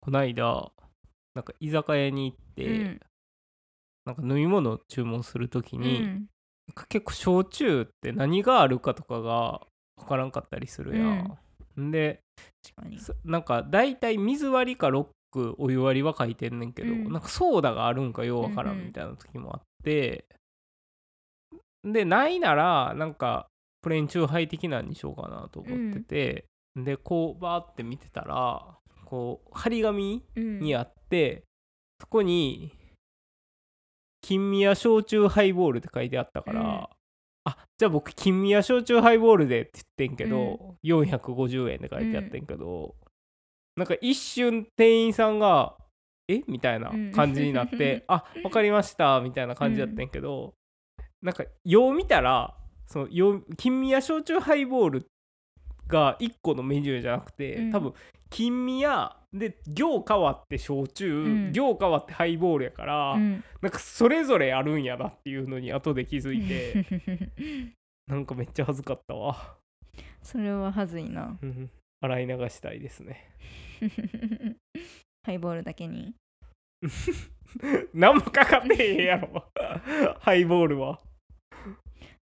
[0.00, 0.72] こないだ
[1.34, 3.00] なんか居酒屋に行って、うん。
[4.06, 6.26] なんか飲み物を注文するときうに、ん。
[6.68, 9.60] なんか結構焼酎って何があるかとかが
[9.96, 11.04] 分からんかったりするや
[11.76, 11.90] ん。
[11.90, 12.20] で
[12.62, 12.98] 確かに。
[12.98, 17.12] そなんか大体水割りかロックお湯割りは書いてんねんけど、うん。
[17.12, 18.84] なんかソーダがあるんかようわからうんうん。
[18.84, 20.24] んみたいな時もあって、
[21.84, 23.46] でないならなんか
[23.82, 26.44] プレーンチューハイ的なんにしようかなと思ってて、
[26.76, 28.76] でこうバーって見てたら
[29.10, 31.42] こう張り紙うんにあって、
[32.00, 32.70] そこに
[34.22, 36.66] 「金宮焼酎ハイボール」って書いてあったから、うん。
[37.44, 42.94] あじゃあ僕金宮焼酎ハイボールでって言ってんけど、450円で書いてあってんけど、
[43.76, 45.76] なんか一瞬店員さんが
[46.28, 46.44] 「え？
[46.46, 50.54] みたいな感じになって「あわかりました」みたいな感じだったんやけど、
[51.20, 52.56] なんかよう見たら
[52.86, 53.08] その
[53.56, 55.09] 金宮焼酎ハイボール
[55.90, 57.72] が1個のメニューじゃなくて、うん。
[57.72, 57.94] 多分
[58.30, 61.52] 金宮で行変わって焼酎、ん。
[61.52, 63.44] 行変わってハイボールやから、うん。
[63.60, 66.86] なんかそれぞれあるんやなっていうのに後で気づいて
[68.06, 69.58] なんかめっちゃ恥ずかったわ。
[70.22, 71.38] それははずいな。
[71.42, 71.70] うん。
[72.00, 73.34] 洗い流したいですね。
[75.24, 76.14] ハイボールだけに。
[77.92, 79.44] 何もかかってへんやろ。
[80.20, 81.00] ハイボールは。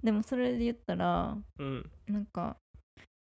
[0.01, 1.91] でもそれで言ったらうん。
[2.07, 2.57] なんか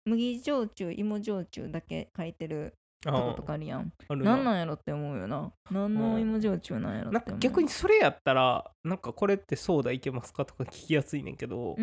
[0.07, 2.75] 麦焼酎芋焼酎だけ書いてる
[3.07, 3.93] あとことかあるやん。
[4.09, 4.37] あるな。
[4.37, 5.53] んなんやろって思うよな。
[5.71, 11.83] 何の芋焼酎なんやろなんかって思う逆にそれやったらなんかこれってソーダいけますかとか聞きやすいねんけど、うー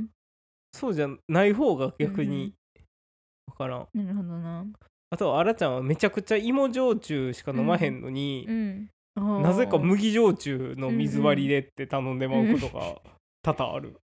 [0.00, 0.10] ん。
[0.72, 2.54] そうじゃない方が逆に
[3.46, 4.66] 分からん、なるほどな。
[5.10, 8.90] あとはあらちゃんはめちゃくちゃ芋焼酎しか飲まへんのにう、ん。
[9.14, 12.18] あーなぜか麦焼酎の水割りでって頼ん。
[12.18, 13.00] でまうことが
[13.42, 13.96] 多々ある、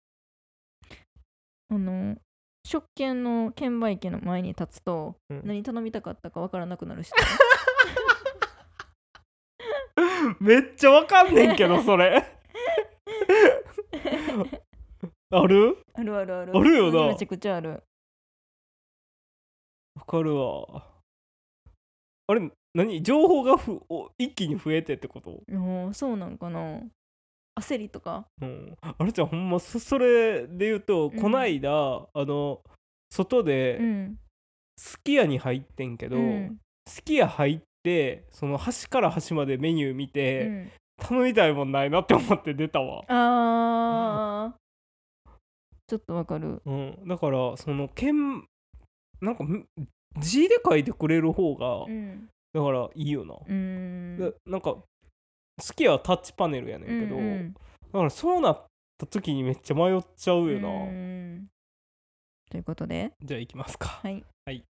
[1.70, 2.16] あの
[2.64, 5.42] 食券の券売機の前に立つと、うん。
[5.44, 7.10] 何頼みたかったかわからなくなるし
[10.40, 12.24] めっちゃわかんねんけど それ。
[15.30, 15.78] ある？
[15.94, 16.52] あるあるある。
[16.56, 17.08] あるよな。
[17.08, 17.82] めちゃくちゃある。
[19.94, 20.86] わかるわ。
[22.28, 23.02] あれ何？
[23.02, 25.42] 情報がふお一気に増えてってこと？
[25.92, 26.80] そうなんかな
[27.60, 28.26] 焦りとか。
[28.40, 31.20] うん、あれちゃんほんまそそれで言うと、うん。
[31.20, 32.60] こないだあの
[33.10, 34.18] 外でうん。
[34.78, 36.58] すき家に入ってんけど、うん。
[36.88, 40.70] すき家入ってその端から端までメニュー見うて、ん。
[40.98, 45.30] 頼みたいもんないなって思って出たわ、あー。
[45.88, 46.62] ちょっとわかる。
[46.64, 48.44] うん、だからその剣
[49.20, 49.66] なんかむ
[50.18, 52.28] 字で書いてくれる方が、うん。
[52.52, 54.16] だからいいよな、うーん。
[54.16, 54.76] でなんか
[55.62, 57.54] すき家はタッチパネルやねんけど、うんうん
[57.92, 58.64] だからそうなっ
[58.96, 61.46] た時にめっちゃ迷っちゃうよな、うん
[62.50, 63.12] ということで。
[63.22, 64.00] じゃあ行きますか。
[64.02, 64.64] はい、はい。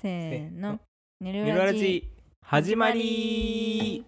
[0.00, 0.78] せーの
[1.20, 2.08] 「ねるネルラジ
[2.42, 4.04] 始まり。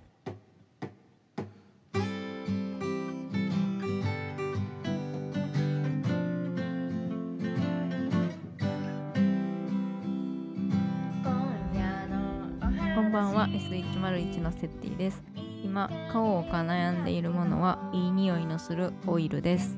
[12.94, 13.48] こんばんは。
[13.48, 15.29] S101 のセッティです
[15.62, 19.76] 今買おうか悩んでいるものはいい匂いのするオイルです。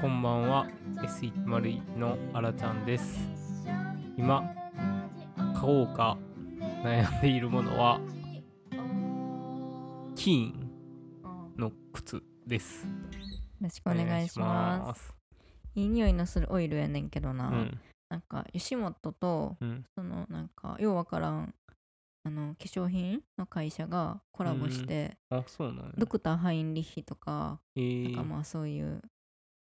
[0.00, 0.66] こんばんは。
[0.96, 3.28] S101 のあらちゃんです。
[4.16, 4.54] 今
[5.36, 6.16] 買おうか
[6.84, 8.00] 悩んでいるものは
[10.14, 10.70] キーン
[11.58, 12.86] の靴です。
[12.86, 12.90] よ
[13.62, 15.14] ろしくお願いします。
[15.74, 17.80] いい匂いのするオイルやねんけどな、うん。
[18.08, 19.84] なんか吉本とうん。
[19.94, 21.54] そのなんかようわからん
[22.24, 25.92] あの化粧品の会社がコラボして、あそうなんや。
[25.98, 27.80] ドクター・ハインリッヒとか、え。
[27.80, 29.02] ーなんかまあそういう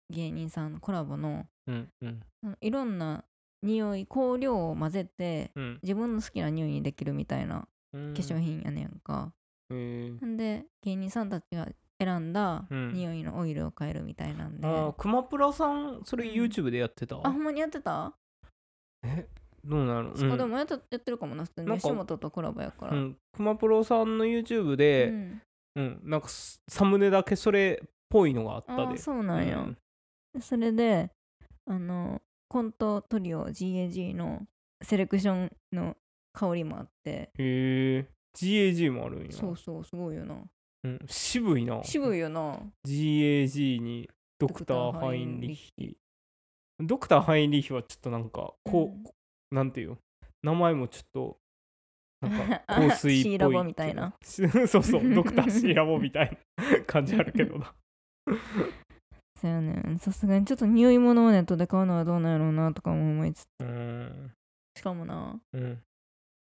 [0.09, 2.21] 芸人さんのコラボのうんうん。
[2.61, 3.23] いろんな
[3.61, 5.79] 匂い香料を混ぜてうん。
[5.83, 9.33] 自分の好きな匂いにできるみたいなうん化粧品やねんか、
[9.69, 9.73] え。
[9.73, 11.67] ーんで芸人さんたちが
[11.99, 12.93] 選んだうん。
[12.93, 16.33] 匂いのオイルを買えるみたいなんで、あー熊プラさんそれうん。
[16.45, 18.13] YouTube でやってた、あほんまにやってた、
[19.03, 19.27] え
[19.64, 21.78] どうなのそこでもやったやってるかもな普通に。
[21.78, 25.41] 吉本とコラボやから、うん、熊プロさんの YouTube うで、ん。
[25.76, 26.02] うん。
[26.03, 28.97] なんかスサムネだけそれっぽいのがあったで。
[28.97, 30.41] そうなんや、うん。
[30.41, 31.11] それで
[31.66, 34.41] あのコントトリオ GAG の
[34.82, 35.96] セレクションの
[36.34, 37.12] 香りもあって。
[37.12, 38.08] へえ
[38.38, 39.32] GAG もあるんや。
[39.32, 40.35] そうそうすごいよな。
[40.84, 41.84] うん、渋いな。
[41.84, 42.59] 渋いよな。
[42.88, 44.09] GAG に
[44.40, 45.97] ドクター・ハインリッヒ。
[46.79, 49.09] ドクター・ハインリッヒはちょっとなんかこう、
[49.51, 49.90] なんていう？
[49.90, 49.97] の
[50.43, 51.37] 名前もちょっと
[52.22, 53.31] なんか 香水っぽい。
[53.31, 54.13] シーラボみたいな。
[54.23, 57.73] そうそう ドクター・シーラボみたいな感じあるけどな。
[59.41, 63.47] そうやねさすがにちょっと匂い物をネットで買うのはどうなんやろうなとかも思いつつ。
[64.78, 65.81] しかもなうん。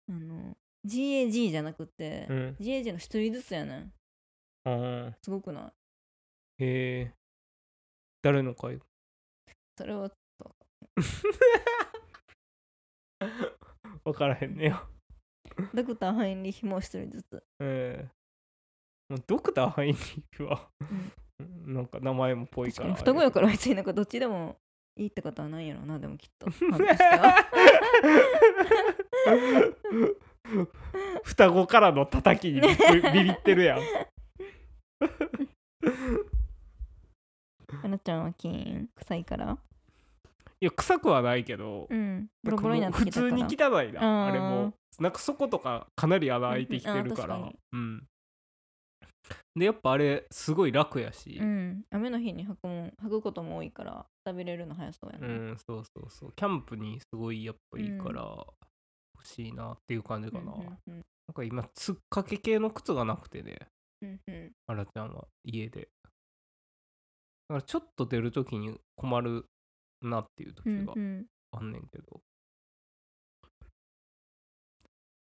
[0.10, 2.56] あの GAG じゃなくて、うん。
[2.60, 3.94] GAG の一人ずつやねん。
[4.66, 5.72] あすごくな
[6.60, 6.64] い？
[6.64, 7.14] ーへえ。
[8.22, 8.80] 誰の会
[9.78, 10.12] それは
[14.04, 14.84] 分からへんねや。
[15.74, 17.44] ドクターハインリヒも一人ずつ。
[17.60, 18.10] ええ。
[19.10, 19.98] もうドクターハインリ
[20.36, 20.70] ヒは、
[21.66, 22.94] なんか名前もぽい確かから。
[22.94, 24.58] に双子やから別になんかどっちでも
[24.98, 26.50] いいってことはないやろなでもきっと。
[31.24, 33.80] 双子からの叩きにびっくりビビってるやん。
[37.84, 39.58] あなちゃんは金臭いから
[40.64, 42.30] いや臭くはないけど、うん。
[42.42, 44.28] ボなんかロボロになもう普通に汚いな。
[44.28, 47.52] あれもなんかそことかかなり穴開いてきてるから。
[47.74, 48.08] うん
[49.56, 51.38] でやっぱあれすごい楽やし。
[51.42, 51.84] うん。
[51.92, 56.34] 雨の日に履く履くことも多いから食べれるの早そうやうな、ん、そうそうそう。
[56.34, 60.94] キャンプにすごいやっぱいいから、欲しいなっていう感じかな、うんうんうん。
[60.96, 61.00] な
[61.32, 63.60] んか今つっかけ系の靴がなくてね。
[64.02, 64.52] うんうん。
[64.68, 65.90] あらちゃんは家で。
[67.50, 69.46] だからちょっと出るときに困る
[70.10, 71.26] なっていう時がうんうん。
[71.52, 72.22] あんねんけど、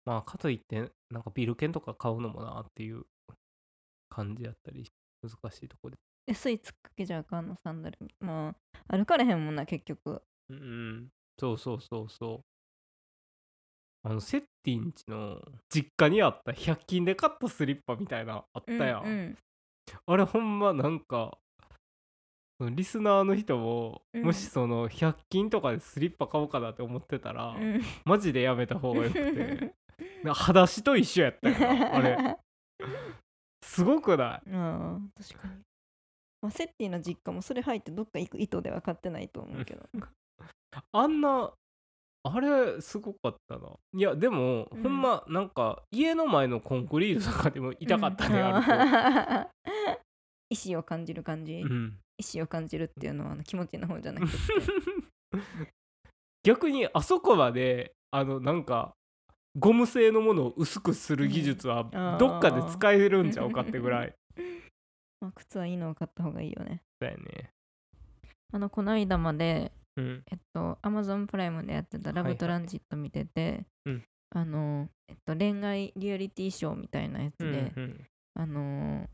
[0.05, 3.05] まあかといってなんかビル券とか買うのもなっていう
[4.09, 4.91] 感じやったり
[5.23, 5.97] 難しいとこで。
[6.27, 8.57] 安いつっかけじゃあかんのサンダルま
[8.89, 10.23] あ歩かれへんもんな結局。
[10.49, 11.09] うんうん。
[11.39, 12.45] そうそうそうそう。
[14.03, 19.39] あのセッティンチの実家にあった100均で買ったスリッパみたいなあったやん、うんうん。
[20.07, 21.39] あれほんまなんか
[22.59, 24.23] そのリスナーの人も、うん。
[24.25, 27.83] もしその100均とかでスリッパ買おうかなって思ってたら、うん。
[28.05, 29.75] マジでやめた方がよくて。
[30.25, 32.37] な裸足と一緒やったよなあれ。
[33.63, 34.51] すごくない？
[34.53, 35.55] ああ確かに、
[36.43, 39.89] まあ、セッティの実家もそれ入ってどっか行く意図では買ってないと思うけど。
[40.93, 41.53] あんな
[42.25, 43.73] あれすごかったな。
[43.95, 44.83] いやでも、うん。
[44.83, 49.49] ほんまなんか家の前のコンクリートとかでも痛かったね、あある
[50.49, 54.33] 意志を感じる感じ、うん、意志を感じるっていうのはあの気持ちの方じゃなくて。
[56.45, 58.95] 逆にあそこまであのなんか
[59.59, 61.85] ゴム製のものを薄くする技術は
[62.21, 64.15] どっかで使えるんちゃうかってぐらい。
[65.21, 66.83] まあ、靴はいいのを買った方がいいよね。
[67.01, 67.51] だよね。
[68.53, 70.23] あのこの間までうん。
[70.31, 72.35] えっと Amazon プライムでやってたラはいはい。
[72.35, 74.05] ブトランジット見てて、うん。
[74.31, 78.07] あのえっと恋愛リアリティショーみたいなやつうんで、うん。
[78.35, 79.09] あのー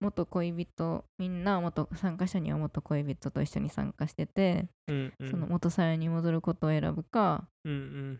[0.00, 5.30] 元恋人みんな元参加者には元恋人と一緒に参加してて、うんうん。
[5.30, 8.18] その元さやに戻ることを選ぶかうんうん。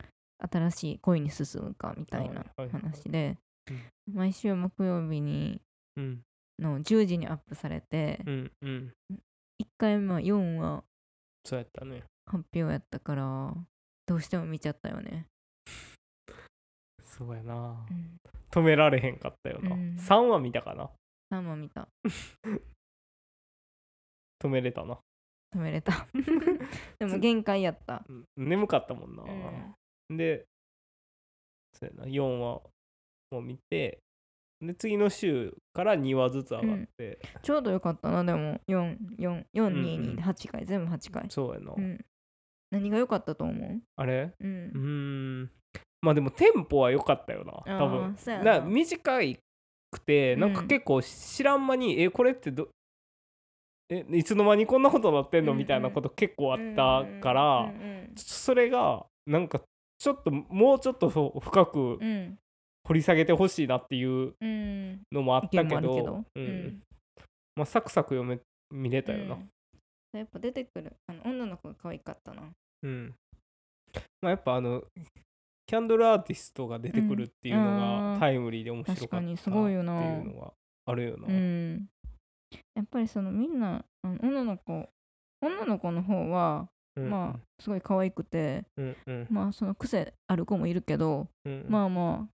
[0.50, 3.36] 新しい恋に進むかみたいなはいはい話で、
[3.70, 4.14] うん。
[4.14, 5.60] 毎週木曜日に
[5.96, 6.20] うん。
[6.58, 8.92] の10時にアップされて、うんうん。
[9.62, 10.82] 1回目は4話
[11.44, 12.02] そうやったね。
[12.26, 13.54] 発表やったから
[14.06, 15.26] どうしても見ちゃったよね、
[17.02, 17.86] そうやな。
[17.90, 18.18] うん、
[18.50, 19.96] 止められへんかったよな、うん。
[19.96, 20.90] 3話見たかな
[21.32, 21.88] 3話見た。
[24.40, 24.98] 止めれたな。
[25.54, 26.06] 止めれた。
[26.98, 29.22] でも限界やった、うん眠かったもんな、
[30.10, 30.16] うん。
[30.16, 30.46] で
[31.72, 32.10] そうやな。
[32.10, 32.62] 4話
[33.30, 34.00] も見て
[34.60, 38.60] で次の週から2話ずつ上がって、ちょうどよかったなでも。
[38.66, 39.16] うんうん。
[39.54, 40.66] 442で8回。
[40.66, 41.30] 全部8回。
[41.30, 42.04] そうやな、うん。
[42.70, 43.82] 何が良かったと思う？
[43.96, 44.34] あれ？
[44.40, 44.48] うん。
[44.48, 45.50] うーん。
[46.00, 47.52] まあでもテンポは良かったよな。
[47.52, 48.60] 多あ分な。
[48.60, 49.20] な短
[49.90, 52.68] くてなんかうん結構知らん間に、えこれってど
[53.90, 55.52] えいつの間にこんなことなってんの？
[55.52, 59.60] うんうんみたいなこと結構あったから、うんうんそれがなんか
[59.98, 62.38] ちょっともうちょっと深くうん。
[62.84, 65.02] 掘り下げてほしいなっていううん。
[65.12, 66.24] のもあったけどけど。
[66.36, 66.42] うん。
[66.42, 66.82] うん。
[67.54, 68.38] まあ、サクサク読め
[68.70, 69.38] 見れたよな、う
[70.16, 70.18] ん。
[70.18, 72.42] やっぱ出てくるあの女の子が可愛かったな。
[72.82, 73.14] うん。
[74.22, 74.82] まあ、やっぱあの
[75.68, 80.54] キャンドルアーティストが出てくるっていうのがタイムリーで面白かった確かにすごいよってないうのは
[80.86, 81.86] あるよな、うん。
[82.74, 84.88] やっぱりそのみんな女の子
[85.42, 87.10] 女の子の方はうん。
[87.10, 89.26] まあすごい可愛くてうんうん。
[89.28, 92.28] まあその癖ある子もいるけどうんまあま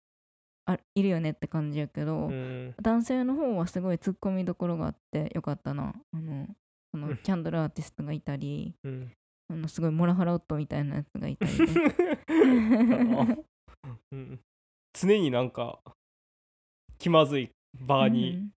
[0.66, 2.74] ああいるよねって感じやけど、うん。
[2.80, 5.92] 男性の方はすごいツッコミどころがあってよかったな。
[6.12, 6.46] あの
[6.92, 7.16] そのうん。
[7.16, 9.12] キャンドルアーティストがいたりうん
[9.50, 13.38] あのすごいモラハラ夫みたいなやつがいたりね。
[14.12, 14.40] うん
[14.92, 15.80] 常になんか
[16.98, 18.48] 気まずい場に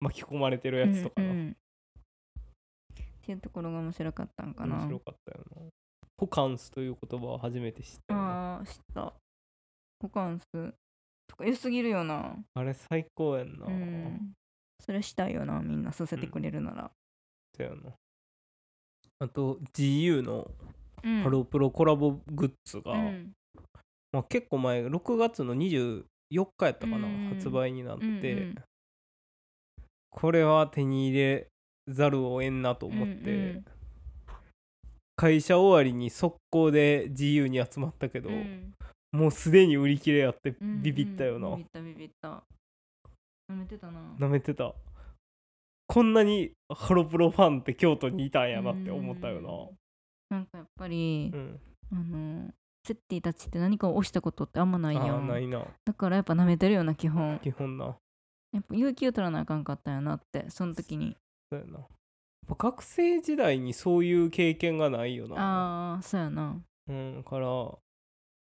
[0.00, 1.50] 巻き込まれてるやつとかな、うんうん。
[1.50, 1.54] っ
[3.22, 4.76] ていうところが面白かったんかな。
[4.76, 5.62] 面白かったよな。
[6.18, 9.14] ホカンスという言葉を初めて知ったあー知った。
[10.00, 10.46] ホカンス
[11.28, 12.36] とか良すぎるよな。
[12.54, 14.32] あれ最高やんな、うん。
[14.80, 16.90] それしたいよなみんなさせてくれるなら、
[17.54, 17.94] そうやな
[19.20, 20.50] あと GU の
[21.02, 21.22] うん。
[21.22, 23.32] ハロープロコラボグッズがうん。
[24.12, 28.54] まあ、結構前6月の24日やったかな、うん発売になって、うんうん。
[30.10, 31.46] これは手に入れ
[31.88, 33.64] ざるを得んなと思って、うんうん。
[35.16, 38.74] 会社終わりに速攻で自由に集まったけど、うん。
[39.12, 42.42] もうすでに売り切れやってうんビビったよな、ビビったビビった。
[43.50, 44.00] 舐めてたな。
[44.18, 44.74] なめてた
[45.90, 49.40] こんなにハロプロファンって京都にいたんやなって思ったよ
[50.30, 50.36] な。
[50.36, 51.60] なんかやっぱり、うん、
[51.92, 52.50] あの
[52.86, 55.26] セッティたちって何かを押したことってあんまないやん。
[55.26, 55.66] ないな。
[55.84, 57.40] だからやっぱ舐めてるよな基本。
[57.40, 57.96] 基本な。
[58.52, 61.16] やっぱ勇気を取らなあかんかったんやなってその時に。
[61.50, 61.80] そうやな。
[61.80, 61.88] やっ
[62.56, 65.34] ぱ学生時代にそういう経験がないよな。
[65.38, 66.56] ああそうやな。
[66.86, 67.48] うんから。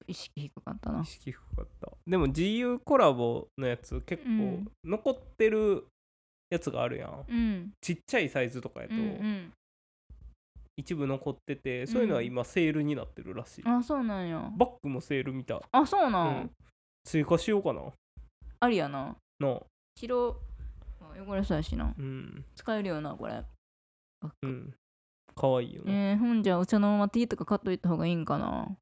[0.06, 1.02] 意識低かったな。
[1.02, 1.92] 意識低かった。
[2.06, 4.72] でも GU コラボのやつ結構うん。
[4.84, 5.88] 残ってる
[6.50, 7.74] やつがあるやん、うん。
[7.82, 9.54] ちっちゃいサイズとかやとうんうん。
[10.78, 14.50] 一部残ってて、そういうのは今セールになってるらしい、あそうなんや。
[14.58, 16.36] バッグもセール見た、あそうな、うん。
[16.38, 16.52] ん、
[17.04, 17.82] 追加しようかな。
[18.62, 19.16] ありやな。
[19.40, 19.60] な
[19.98, 20.38] 白
[21.02, 21.94] あ汚れそうやしな。
[21.98, 22.46] うん。
[22.56, 23.44] 使えるよなこれ。
[24.44, 24.74] うん。
[25.36, 28.76] かわいいよな、えー、ほんじゃお茶のまま T とか買っといた方がいいんかな。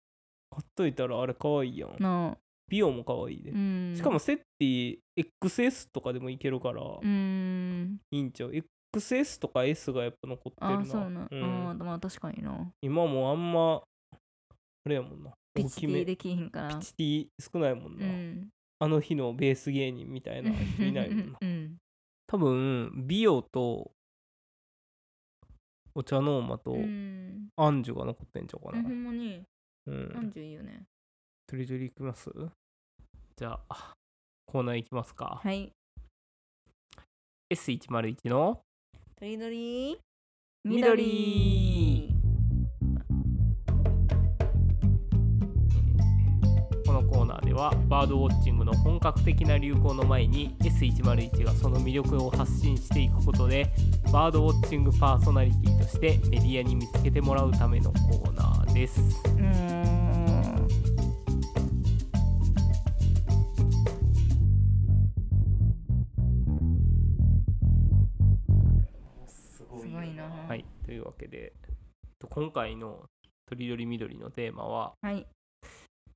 [0.50, 1.96] 買っといたらあれかわいいやん。
[2.00, 2.38] なあ
[2.70, 3.94] 美容もかわいいで、うん。
[3.96, 4.98] しかもセッティ
[5.44, 8.00] XS とかでもいけるから、うん。
[8.12, 8.52] いいんちゃう
[8.96, 10.80] XS とか S がやっぱ残ってるな。
[10.80, 11.70] あそうなん、うん。
[11.70, 12.72] あまあ確かにな。
[12.82, 13.82] 今もあんま
[14.14, 15.32] あれやもんな。
[15.54, 15.94] ピチ大きめ。
[16.00, 16.78] T できひんから。
[16.78, 18.50] ピチティ少ないもんな、うん。
[18.80, 21.38] あの日のベース芸人みたいな人いないもんな。
[21.42, 21.78] うん。
[22.28, 23.92] 多分美容と
[25.96, 27.50] お茶の間とうん。
[27.56, 29.44] アンジュが残ってんちゃうかうんほな、んまに？
[29.88, 30.08] うん。
[30.10, 30.84] 30いいよね
[31.50, 32.30] トリトリいきます？
[33.38, 33.94] じゃあ
[34.46, 35.72] コーナーいきますか、はい。
[37.54, 38.60] S101 の
[39.18, 39.98] とりどり。
[40.66, 42.14] 緑
[46.86, 53.72] このコーナーではバードウォッチングの本格的な流行の前に S101 がその魅力を発信していくことで
[54.12, 59.00] バードウォッチングパーソナリティとしてメディアに見つけてもらうためのコーナーです。
[59.00, 59.77] うーん
[72.38, 73.10] 今回の
[73.50, 75.26] 「とりどりみどり」のテーマははい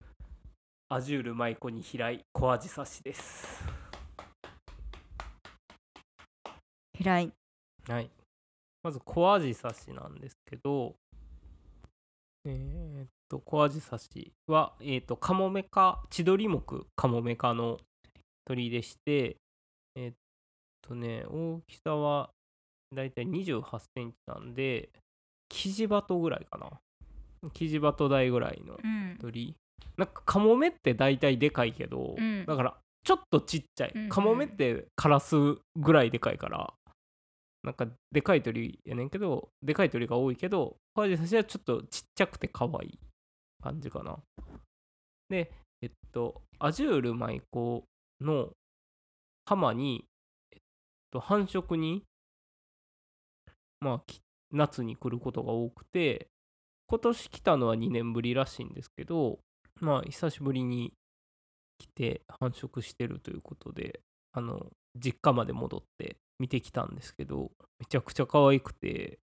[0.88, 3.64] 「アジュール舞子に平井小アジサシ」です。
[6.94, 7.34] 平井
[7.88, 8.12] はい。
[8.84, 10.96] まず、小アジサシなんですけど、
[12.46, 17.80] えーっと、小アジサシは、えーっと、カモメ科、千鳥目カモメ科の
[18.46, 19.38] 鳥でして、
[19.96, 20.16] えーっ
[20.84, 22.30] とね、大きさは
[22.94, 24.92] だいたい28センチなんで、
[25.52, 26.70] キジバトぐらいかな。
[27.54, 29.18] キジバト大ぐらいのうん。
[29.20, 29.56] 鳥。
[29.98, 32.46] なんかカモメって大体でかいけど、うん。
[32.46, 34.10] だからちょっとちっちゃい、うんうん。
[34.10, 35.36] カモメってカラス
[35.76, 36.74] ぐらいでかいから
[37.64, 43.00] なんかでかい鳥やねんけどでかい鳥が多いけどコアジサシはちょっとちっちゃくて可愛い
[43.62, 44.18] 感じかな。
[45.30, 47.84] でえっとアジュール舞妓
[48.22, 48.50] の
[49.46, 50.06] 浜に、
[50.54, 50.60] えっ
[51.12, 52.04] と、繁殖に
[53.82, 56.28] まあき夏に来ることが多くて
[56.88, 59.40] 今年来たのは2年ぶりらしいんですけど
[59.80, 60.94] まあ久しぶりに
[61.78, 64.02] 来て繁殖してるということで
[64.34, 69.20] あの実家まで戻って見てきたんですけどめちゃくちゃ可愛くて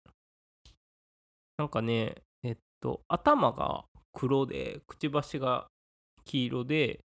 [1.57, 5.67] なんかねえっと頭が黒でくちばしが
[6.25, 6.99] 黄色で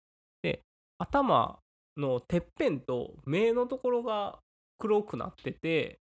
[0.43, 0.63] で
[0.99, 1.59] 頭
[1.97, 4.39] のてっぺんと目のところが
[4.79, 5.99] 黒くなってて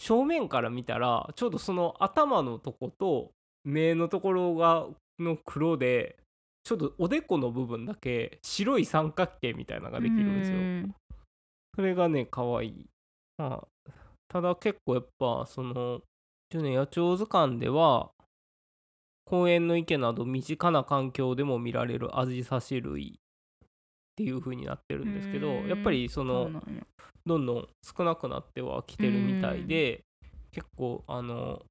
[0.00, 3.32] 正面から見たらちょうどその頭のとこと
[3.64, 4.86] 目のところが
[5.18, 6.16] の黒で
[6.64, 10.56] ちょっとおでこの部分だけ白い三角形みたいなのができるんですよ。
[10.56, 10.94] うん
[11.76, 12.86] それがね可愛い
[13.36, 13.92] まあ
[14.28, 16.00] ただ結構やっぱその
[16.50, 18.10] 一応ね野鳥図鑑では
[19.26, 23.20] 公園の池など身近な環境でも見られるアジサシ類
[24.20, 25.68] っていう風になってるんですけどうん。
[25.68, 26.50] やっぱりその
[27.26, 30.02] どんどん少なくなってはきてるみたいで
[30.52, 31.62] 結構あの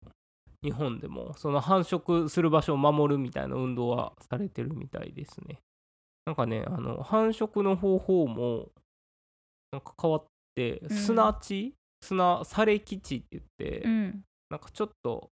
[0.63, 5.59] 日本でもその繁殖する場所を守るみたいな運動はされてるみたいですね。
[6.25, 8.69] なんかねあの繁殖の方法も
[9.71, 10.25] なんか変わっ
[10.55, 10.89] てうん。
[10.89, 14.21] 砂地、砂サレ基地って言って、うん。
[14.49, 15.29] なんかちょっと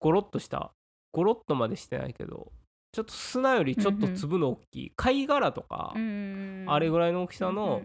[0.00, 0.72] ゴロッとした
[1.12, 2.52] ゴロッとまでしてないけど
[2.94, 7.82] ちょっと砂よりちょっと粒の大きい貝殻とか、うんあれぐらいの大きさうんの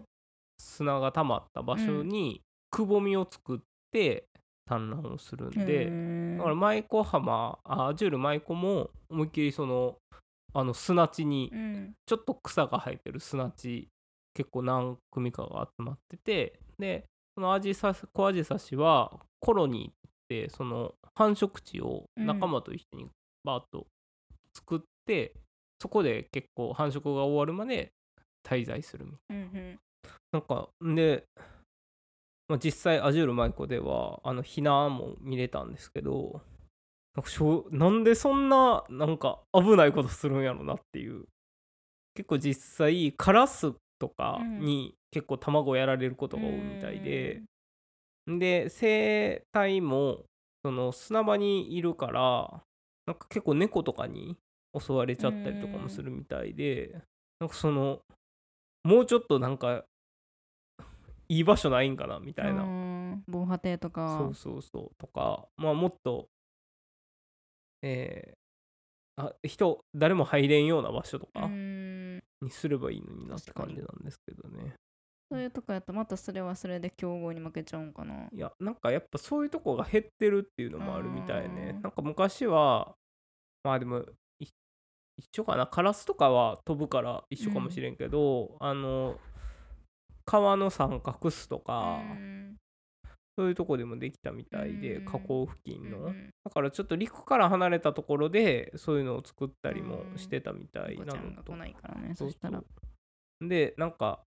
[0.58, 3.58] 砂が溜まった場所にくぼみを作っ
[3.90, 4.26] て
[4.68, 9.96] 産卵をするんで、うんだから舞子浜あアジュール舞子も思いっきりその
[10.54, 11.92] あの砂地にうん。
[12.06, 13.88] ちょっと草が生えてる砂地
[14.34, 23.06] 結構何組かが集まっててでそのアジサシコアジサシはコロニーってその繁殖地を仲間と一緒に
[23.44, 23.86] バーッと
[24.54, 25.32] 作って、
[25.80, 27.92] そこで結構繁殖が終わるまで
[28.46, 29.78] 滞在するみたいうんうん。
[30.32, 31.24] ななんかで、
[32.48, 36.40] まあ、実際アジュール舞子ではあのヒナも見れたんですけど
[37.14, 41.24] なんかしょうなんでそんななんか危ないことするんやろなっていう。
[42.14, 47.42] 結構実際カラスとかに結構卵やられることが多いみたいで、
[48.26, 50.24] で生態も
[50.64, 52.62] その砂場にいるから
[53.06, 54.36] なんか結構猫とかに
[54.78, 57.00] 襲われちゃったりとかもするみたいで、
[57.40, 58.00] なんかその
[58.84, 59.84] もうちょっとなんか
[61.28, 63.22] いい場所ないんかなみたいな、うん。
[63.28, 64.16] 防波堤とか。
[64.18, 64.90] そうそうそう。
[64.98, 66.28] とかまあもっと
[67.82, 68.40] えー
[69.16, 72.20] あ人誰も入れんような場所とかうん。
[72.40, 74.74] にすればいいのになって感じなんですけどね。
[75.30, 78.28] そういうとこやとまたそれはそれで強豪に負けちゃうんかな。
[78.32, 81.74] いやなんかやっぱそういうとこが減ってるっていうのもあるみたいね。
[81.76, 81.82] うん。
[81.82, 82.94] なんか昔は
[83.62, 84.04] まあでもい
[85.20, 85.66] 一緒かな？
[85.66, 89.18] カラスとかは飛ぶから一緒かもしれんけど、あの
[90.24, 92.56] 川の三角巣とか、うん。
[93.38, 95.04] そういうとこでもできたみたいで、うん。
[95.04, 101.54] 河口付近の、うんだからちょっと陸から離れたところでそういうのを作ったりもうんしてたみたい猫なのと。
[101.54, 101.74] ね
[102.14, 102.58] そしたら。
[102.58, 102.64] そ
[103.44, 104.20] うでなんか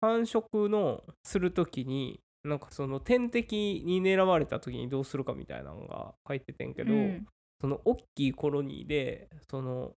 [0.00, 7.26] 繁殖のする時になんかその天敵に狙われた時にどうするかみたいなのが書いててんけど、うん。
[7.60, 9.92] その大きいコロニーでその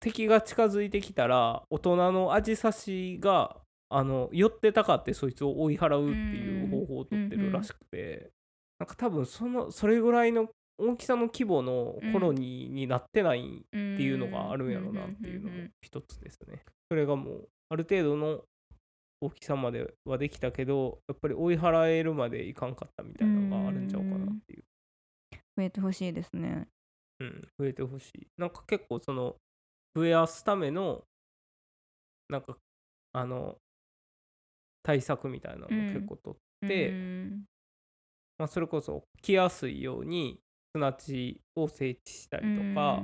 [0.00, 3.56] 敵が近づいてきたら大人のアジサシが
[3.90, 8.30] あの寄ってたかってそいつを追い払うっていう方法をとってるらしくて、
[8.78, 16.62] なんか多分そのそれぐらいの大きさの規模のコロニーになってないっていうのがあるんやろなっていうのも一つですね。
[16.88, 18.40] それがもうある程度の
[19.20, 24.64] 大きさまではできたけどやっぱり追い払えるまでいかんかったみたいなのがあるんちゃうかなっていう。
[25.56, 26.68] 増えてほしいですね
[27.18, 28.26] うん、増えてほしい。
[28.38, 29.36] なんか結構その
[29.94, 31.02] 増やすための
[32.28, 32.56] なんか
[33.12, 33.56] あの
[34.82, 37.44] 対策みたいなのも結構とって、でうん。
[38.38, 40.40] まあ、それこそ来やすいように
[40.74, 43.02] 砂地を整地したりとか、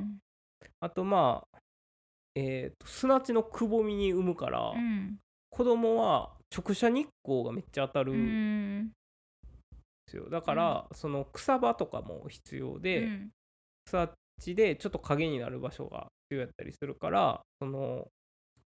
[0.80, 1.58] あとまあ、
[2.34, 5.18] えーと砂地のくぼみに産むから、うん。
[5.50, 8.18] 子供は直射日光がめっちゃ当たるうん。
[8.18, 8.88] ん
[10.06, 10.30] ですよ。
[10.30, 13.30] だから、その草場とかも必要で、うん。
[13.86, 18.06] 草地でちょっと影になる場所が必要やったりするからその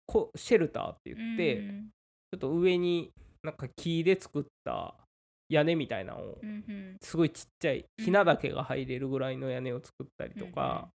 [0.07, 1.91] こシェルターって言って、うん。
[2.31, 3.11] ちょっと上に
[3.43, 4.95] なんか木で作った
[5.49, 6.97] 屋根みたいなのをうんうん。
[7.03, 10.89] すごいちっちゃいうんひなだけが入れるぐらいの屋根を作ったりとか、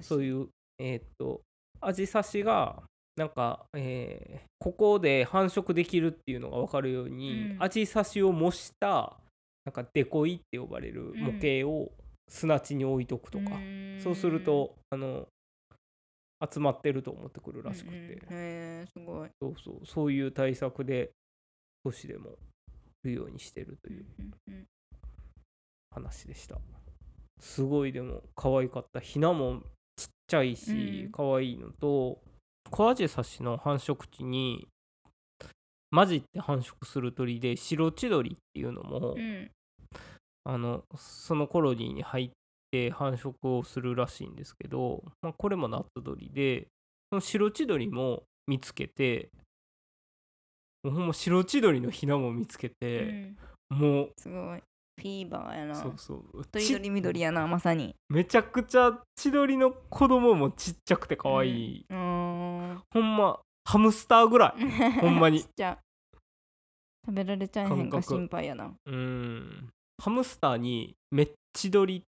[0.00, 1.40] そうういうえーっと
[1.80, 2.82] アジサシが
[3.16, 7.62] なんか、えーここで繁殖できるっていうのが分かるように、うん。
[7.62, 9.18] アジサシを模した
[9.66, 11.92] なんかデコイって呼ばれる模型を
[12.28, 13.50] 砂地に置いとくとか、
[14.02, 15.26] そうするとあの
[16.52, 18.10] 集まってると思ってくるらしくて、うんうん。
[18.10, 19.28] へえすごい。
[19.40, 19.86] そうそう。
[19.86, 21.10] そういう対策で
[21.84, 22.30] 少しでも
[23.04, 24.04] いるようにしてるという
[25.90, 26.58] 話でした。
[27.40, 29.00] すごいでも可愛かった。
[29.00, 29.62] ひなも
[29.96, 31.12] ちっちゃいしうん。
[31.12, 32.18] 可愛いのと
[32.70, 34.66] コアジサシの繁殖地に
[35.90, 39.50] 混じって繁殖する鳥で白千鳥っていうのも、うん。
[40.46, 42.30] あのそのコロニーに入っ
[42.74, 46.66] て繁殖をするらしいんですけど、まあ、これも夏鳥で
[47.10, 49.30] その白千鳥も見つけて
[50.82, 53.36] もうほんま白千鳥のひなも見つけうて、ん。
[53.70, 54.62] もうすごい。
[54.96, 55.74] フィーバーやな。
[55.74, 56.44] そうそう。
[56.44, 57.94] とち緑緑やなまさに。
[58.10, 62.82] めちゃくちゃ千鳥の子供もちっちゃくて可愛い、うーん。
[62.92, 64.62] ほんまハムスターぐらい。
[65.00, 65.38] ほんまに。
[65.40, 68.74] 食べられちゃえへんか心配やな。
[68.84, 69.70] うん。
[70.02, 72.06] ハムスターにメッチ鳥って、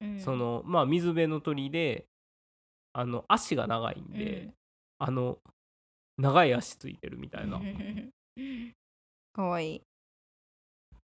[0.00, 0.20] うん。
[0.20, 2.06] そのまあ水辺の鳥で
[2.92, 4.50] あの足が長いんで、
[4.98, 5.38] あの
[6.18, 7.60] 長い足ついてるみたいな、
[9.32, 9.82] かわいい。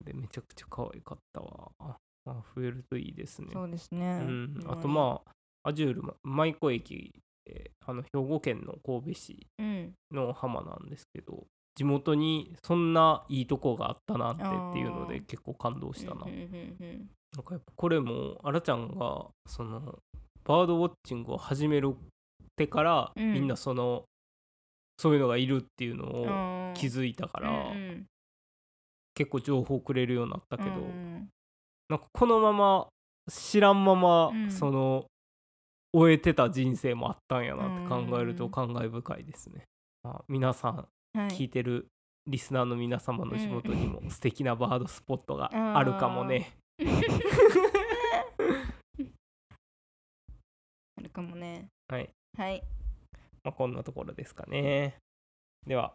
[0.06, 1.72] でめちゃくちゃ可愛かったわ。
[1.80, 3.50] あまあ増えるといいですね。
[3.52, 4.20] そうですね。
[4.22, 7.12] うん、あとまあアジュールま舞子駅
[7.46, 9.94] えーあの兵庫県の神戸市うん。
[10.12, 20.00] の浜なんですけど地元にそんないいとこがあったなってっていうので結構感動したな,、うんうんうんなんかやっぱこれもあらちゃんがその
[20.46, 21.98] バードウォッチングを始めるっ
[22.56, 23.34] てから、うん。
[23.34, 24.04] みんなその
[24.98, 26.72] そういうのがいるっていうのうん。
[26.72, 28.06] を気づいたから、うんうん。
[29.16, 31.30] 結構情報くれるようになったけど、うん
[31.90, 32.88] なんかこのまま
[33.30, 34.52] 知らんまま、うん。
[34.52, 35.06] その
[35.92, 39.64] 終えてた人生もあったんやなって考えると感慨深いですね。
[40.04, 40.76] まあ、皆さん
[41.16, 41.30] はい。
[41.30, 41.88] 聞いてる
[42.26, 46.54] リスナーの皆様の地元にも素敵なバードスポットがあるかもね。
[50.98, 52.10] あるかもねはい。
[52.38, 52.64] はい
[53.44, 54.96] まあ、こんなところですかね。
[55.68, 55.94] では、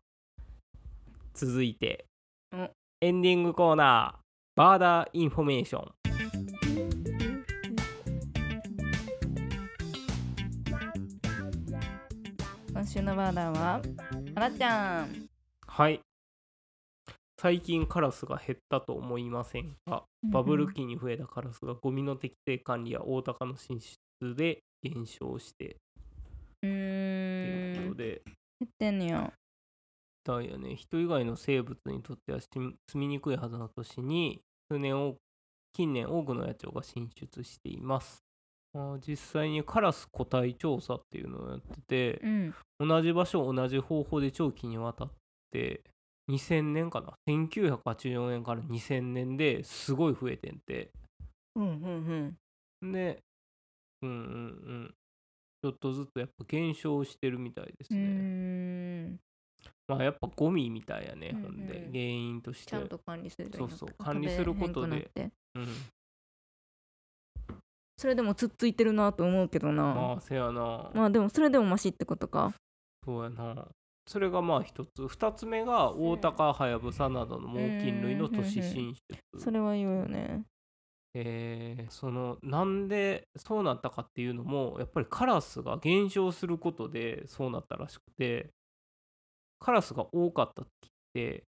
[1.35, 2.05] 続いて
[2.53, 2.69] お、
[3.01, 4.21] エンディングコーナー、
[4.55, 5.93] バーダーインフォメーション。
[12.73, 13.83] 今週のバーダーは
[14.37, 15.29] あらちゃん
[15.67, 16.01] はい。
[17.41, 25.77] 最近カラスが減ったと思いませんか、バブル期に増えたカラスがゴミの適正管理やオオタカの進出で減少して。
[26.63, 29.33] うといーうんことで、減ってんねや。
[30.25, 35.17] だよね、人以外の生物にとってはし住みにくいはずの都市に、数年を
[35.73, 38.19] 近年多くの野鳥が進出しています。
[38.75, 42.55] まあ実際にカラス個体調査っていうのをやっててう、ん。
[42.81, 45.11] 同じ場所同じ方法で長期にわたっ
[45.53, 45.85] て
[46.29, 50.91] 2000年かな？1984年から2000年ですごい増えてんて。
[51.55, 51.69] うん
[52.83, 53.19] うんで
[54.03, 54.19] うんうんう
[54.85, 54.95] ん。
[55.61, 58.01] ちょっとずつやっぱ減少してるみたいですうね、
[59.09, 59.21] ん。
[59.89, 61.45] まあやっぱゴミみたいやね、うんうん。
[61.45, 62.71] ほんで原因として。
[62.71, 65.11] ちゃんと管理するそうそう管理することで。
[65.55, 65.67] うん。
[67.97, 69.83] それでもつっついてるなと思うけどな。
[69.83, 72.55] まあせやな、まあでもそれでもマシってことか。
[73.05, 73.67] そうやな
[74.09, 75.07] それがまあ一つ。
[75.07, 79.03] 二つ目がオオタカハヤブサなどの猛禽類の都市進出。
[79.39, 80.45] それは言うよね。
[81.15, 88.51] えーそのなんでそうなったかっていうのもやっぱりカラスが減少することでそうなったらしくて
[89.59, 90.69] カラスが多かった時っ
[91.15, 91.45] て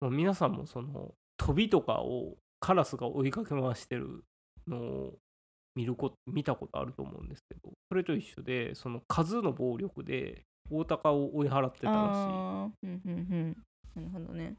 [0.00, 4.24] もう皆さんもその飛びとかをカラスが追いかけ回してる
[4.66, 5.14] のを
[5.74, 11.98] 見るこ見たことあると思うんですけどそれと一緒でその数の暴力で大鷹を追い払ってたらしい。
[12.10, 12.86] あー。
[12.86, 13.56] うんうんうん。
[13.94, 14.56] なるほどね。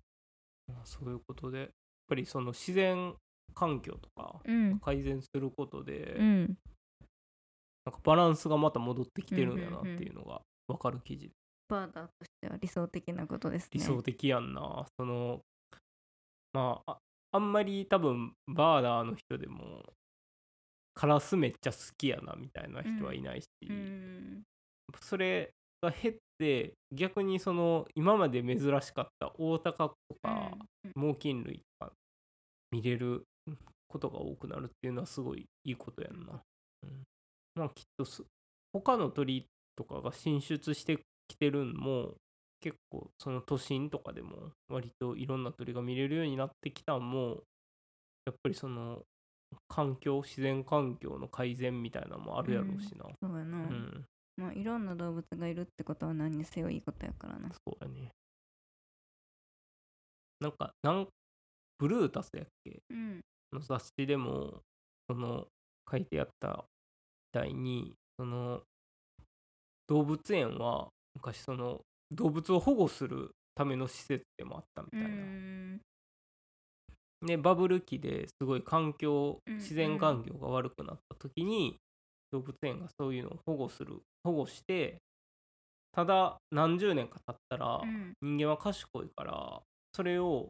[0.68, 1.70] まあそういうことでやっ
[2.08, 3.16] ぱりその自然
[3.54, 4.80] 環境とかうん。
[4.80, 6.58] 改善することで、うん。
[7.86, 11.28] なんかバランスがまた戻ってきてるんやなっていうのが分かる記事。
[11.28, 11.34] で
[11.70, 13.70] バーダーとしては理想的なことですね。
[13.74, 15.42] 理想的やんな、その
[16.54, 16.98] まああ
[17.32, 19.84] あんまり多分バーダーの人でも
[20.96, 24.44] カラスめっちゃ好きやなみたいな人はいないし、うん。
[25.00, 30.52] それが減って逆にその今まで珍しかったオオタカとか、
[30.96, 31.94] 猛禽類とか
[32.72, 33.24] 見れる
[33.88, 36.42] ことが多くなるっていうのはすごいいいことやんな。
[36.84, 37.04] うん、
[37.56, 38.24] まあきっとす
[38.74, 42.14] 他の鳥とかが進出してきてるんも
[42.62, 47.44] 結構その都心とかでも割といろんな鳥が見れるようになってきたんも
[48.26, 49.04] やっぱりその
[49.68, 53.06] 環境自然環境の改善みたいなのもあるやろうしな。
[53.22, 54.06] そうやな、うん、
[54.40, 57.50] まあいろんな動物がいるってことは何にせよいいことやからな。
[57.50, 58.12] そうやね。
[60.40, 61.08] なんかなん
[61.78, 62.82] ブルータスやっけ？
[62.90, 63.22] うん。
[63.52, 64.62] の雑誌でも
[65.10, 65.48] その
[65.92, 66.66] 書いてあった
[67.34, 68.62] みたいにその
[69.88, 75.08] 動物園は昔その動物を保護するための施設でもあったみたいな。
[75.08, 75.82] うん。
[77.22, 81.78] でバブル期ですごい環境うん自然環境が悪くなった時に
[82.32, 84.98] 動物園がそういうのを保護する保護して
[85.92, 88.14] ただ何十年か経ったらうん。
[88.22, 89.62] 人間は賢いから
[89.94, 90.50] それを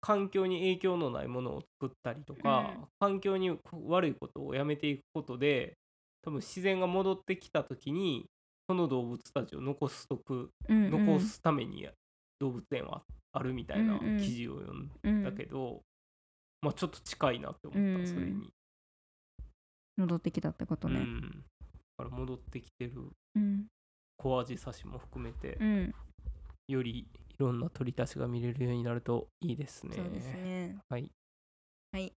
[0.00, 2.86] 環境に影響のないものを作ったりとか、うん。
[2.98, 5.74] 環境に悪いことをやめていくことで
[6.22, 8.26] 多分自然が戻ってきた時に
[8.68, 11.88] その動物たちを残すとくうん残すために
[12.40, 15.82] 動物園はあるみたいな記事を読んうんだけど、
[16.60, 18.06] まあちょっと近いなって思った、うん。
[18.06, 18.50] それに、
[19.96, 21.00] 戻ってきたってことね。
[21.00, 21.26] うん、だ
[21.98, 22.92] から戻ってきてる
[23.36, 23.66] うん。
[24.16, 25.94] 小アジサシも含めて、うん。
[26.68, 27.06] よりい
[27.38, 29.96] ろんな鳥たちが見れるようになるといいですね。
[29.96, 30.76] そうですね。
[30.88, 31.10] はい、
[31.92, 32.12] はい。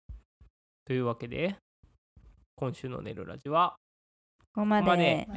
[0.85, 1.55] というわけで
[2.55, 3.75] 今週の「ねるラジは」
[4.53, 5.27] ここまで。